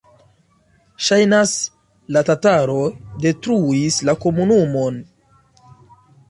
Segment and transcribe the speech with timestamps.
[1.07, 1.51] Ŝajnas,
[2.17, 2.81] la tataroj
[3.27, 4.99] detruis la komunumon.